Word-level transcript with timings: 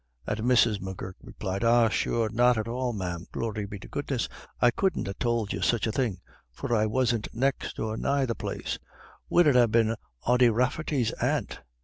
And 0.25 0.39
Mrs. 0.39 0.81
M'Gurk 0.81 1.17
replied, 1.21 1.63
"Ah, 1.63 1.87
sure, 1.87 2.27
not 2.31 2.57
at 2.57 2.67
all, 2.67 2.91
ma'am, 2.91 3.27
glory 3.31 3.67
be 3.67 3.77
to 3.77 3.87
goodness. 3.87 4.27
I 4.59 4.71
couldn't 4.71 5.07
ha' 5.07 5.11
tould 5.19 5.53
you 5.53 5.61
such 5.61 5.85
a 5.85 5.91
thing, 5.91 6.21
for 6.51 6.73
I 6.75 6.87
wasn't 6.87 7.27
next 7.35 7.77
or 7.77 7.95
nigh 7.97 8.25
the 8.25 8.33
place. 8.33 8.79
Would 9.29 9.45
it 9.45 9.55
ha' 9.55 9.69
been 9.69 9.95
Ody 10.25 10.49
Rafferty's 10.49 11.11
aunt? 11.21 11.61